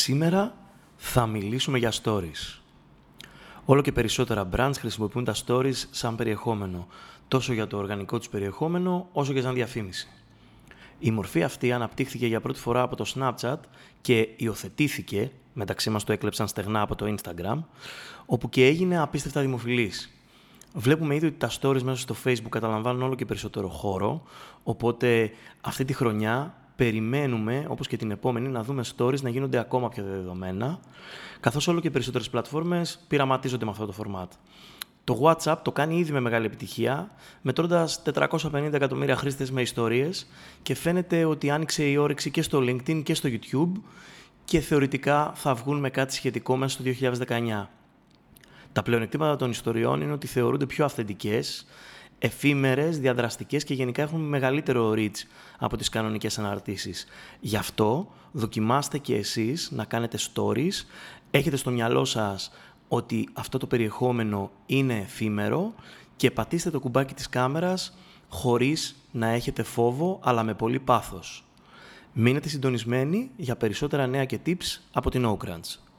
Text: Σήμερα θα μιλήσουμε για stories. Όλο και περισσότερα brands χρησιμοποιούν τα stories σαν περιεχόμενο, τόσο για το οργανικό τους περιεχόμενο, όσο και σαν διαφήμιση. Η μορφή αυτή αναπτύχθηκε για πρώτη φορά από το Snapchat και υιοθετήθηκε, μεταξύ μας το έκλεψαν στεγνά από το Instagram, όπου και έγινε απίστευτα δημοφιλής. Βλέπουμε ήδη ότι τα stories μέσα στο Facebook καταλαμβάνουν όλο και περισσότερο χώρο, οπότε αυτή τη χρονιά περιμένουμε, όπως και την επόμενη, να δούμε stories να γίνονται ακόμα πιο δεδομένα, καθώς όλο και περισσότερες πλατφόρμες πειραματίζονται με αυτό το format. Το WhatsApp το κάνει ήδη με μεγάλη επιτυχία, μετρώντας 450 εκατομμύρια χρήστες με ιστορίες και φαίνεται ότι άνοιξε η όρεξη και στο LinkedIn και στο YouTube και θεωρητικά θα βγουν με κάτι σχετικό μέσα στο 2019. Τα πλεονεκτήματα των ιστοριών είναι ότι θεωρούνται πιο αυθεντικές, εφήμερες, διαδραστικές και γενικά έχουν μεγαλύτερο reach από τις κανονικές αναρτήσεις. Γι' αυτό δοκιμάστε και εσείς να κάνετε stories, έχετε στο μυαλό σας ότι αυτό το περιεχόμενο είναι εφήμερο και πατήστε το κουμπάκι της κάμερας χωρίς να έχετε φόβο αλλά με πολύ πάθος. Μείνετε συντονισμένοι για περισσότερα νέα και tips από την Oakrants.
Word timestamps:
Σήμερα 0.00 0.54
θα 0.96 1.26
μιλήσουμε 1.26 1.78
για 1.78 1.92
stories. 2.02 2.60
Όλο 3.64 3.80
και 3.80 3.92
περισσότερα 3.92 4.48
brands 4.56 4.72
χρησιμοποιούν 4.78 5.24
τα 5.24 5.34
stories 5.46 5.74
σαν 5.90 6.16
περιεχόμενο, 6.16 6.86
τόσο 7.28 7.52
για 7.52 7.66
το 7.66 7.76
οργανικό 7.76 8.18
τους 8.18 8.28
περιεχόμενο, 8.28 9.08
όσο 9.12 9.32
και 9.32 9.40
σαν 9.40 9.54
διαφήμιση. 9.54 10.08
Η 10.98 11.10
μορφή 11.10 11.42
αυτή 11.42 11.72
αναπτύχθηκε 11.72 12.26
για 12.26 12.40
πρώτη 12.40 12.58
φορά 12.58 12.82
από 12.82 12.96
το 12.96 13.12
Snapchat 13.14 13.56
και 14.00 14.28
υιοθετήθηκε, 14.36 15.30
μεταξύ 15.52 15.90
μας 15.90 16.04
το 16.04 16.12
έκλεψαν 16.12 16.48
στεγνά 16.48 16.80
από 16.80 16.94
το 16.94 17.14
Instagram, 17.14 17.58
όπου 18.26 18.48
και 18.48 18.66
έγινε 18.66 18.98
απίστευτα 18.98 19.40
δημοφιλής. 19.40 20.10
Βλέπουμε 20.74 21.14
ήδη 21.14 21.26
ότι 21.26 21.36
τα 21.36 21.50
stories 21.60 21.82
μέσα 21.82 22.00
στο 22.00 22.14
Facebook 22.24 22.48
καταλαμβάνουν 22.48 23.02
όλο 23.02 23.14
και 23.14 23.24
περισσότερο 23.24 23.68
χώρο, 23.68 24.22
οπότε 24.62 25.30
αυτή 25.60 25.84
τη 25.84 25.92
χρονιά 25.92 26.54
περιμένουμε, 26.80 27.66
όπως 27.68 27.86
και 27.86 27.96
την 27.96 28.10
επόμενη, 28.10 28.48
να 28.48 28.62
δούμε 28.62 28.84
stories 28.96 29.20
να 29.20 29.28
γίνονται 29.28 29.58
ακόμα 29.58 29.88
πιο 29.88 30.04
δεδομένα, 30.04 30.80
καθώς 31.40 31.68
όλο 31.68 31.80
και 31.80 31.90
περισσότερες 31.90 32.30
πλατφόρμες 32.30 33.04
πειραματίζονται 33.08 33.64
με 33.64 33.70
αυτό 33.70 33.86
το 33.86 33.94
format. 33.98 34.28
Το 35.04 35.20
WhatsApp 35.22 35.56
το 35.62 35.72
κάνει 35.72 35.98
ήδη 35.98 36.12
με 36.12 36.20
μεγάλη 36.20 36.46
επιτυχία, 36.46 37.10
μετρώντας 37.42 38.02
450 38.14 38.72
εκατομμύρια 38.72 39.16
χρήστες 39.16 39.50
με 39.50 39.60
ιστορίες 39.60 40.26
και 40.62 40.74
φαίνεται 40.74 41.24
ότι 41.24 41.50
άνοιξε 41.50 41.84
η 41.84 41.96
όρεξη 41.96 42.30
και 42.30 42.42
στο 42.42 42.58
LinkedIn 42.58 43.02
και 43.02 43.14
στο 43.14 43.28
YouTube 43.32 43.80
και 44.44 44.60
θεωρητικά 44.60 45.32
θα 45.34 45.54
βγουν 45.54 45.78
με 45.78 45.90
κάτι 45.90 46.14
σχετικό 46.14 46.56
μέσα 46.56 46.80
στο 46.80 46.84
2019. 47.28 47.66
Τα 48.72 48.82
πλεονεκτήματα 48.82 49.36
των 49.36 49.50
ιστοριών 49.50 50.00
είναι 50.00 50.12
ότι 50.12 50.26
θεωρούνται 50.26 50.66
πιο 50.66 50.84
αυθεντικές, 50.84 51.66
εφήμερες, 52.22 52.98
διαδραστικές 52.98 53.64
και 53.64 53.74
γενικά 53.74 54.02
έχουν 54.02 54.20
μεγαλύτερο 54.20 54.92
reach 54.96 55.26
από 55.58 55.76
τις 55.76 55.88
κανονικές 55.88 56.38
αναρτήσεις. 56.38 57.06
Γι' 57.40 57.56
αυτό 57.56 58.08
δοκιμάστε 58.32 58.98
και 58.98 59.16
εσείς 59.16 59.70
να 59.70 59.84
κάνετε 59.84 60.18
stories, 60.18 60.86
έχετε 61.30 61.56
στο 61.56 61.70
μυαλό 61.70 62.04
σας 62.04 62.50
ότι 62.88 63.28
αυτό 63.32 63.58
το 63.58 63.66
περιεχόμενο 63.66 64.50
είναι 64.66 64.96
εφήμερο 64.96 65.74
και 66.16 66.30
πατήστε 66.30 66.70
το 66.70 66.80
κουμπάκι 66.80 67.14
της 67.14 67.28
κάμερας 67.28 67.96
χωρίς 68.28 68.96
να 69.10 69.26
έχετε 69.26 69.62
φόβο 69.62 70.18
αλλά 70.22 70.42
με 70.42 70.54
πολύ 70.54 70.78
πάθος. 70.78 71.44
Μείνετε 72.12 72.48
συντονισμένοι 72.48 73.30
για 73.36 73.56
περισσότερα 73.56 74.06
νέα 74.06 74.24
και 74.24 74.38
tips 74.46 74.80
από 74.92 75.10
την 75.10 75.26
Oakrants. 75.26 75.89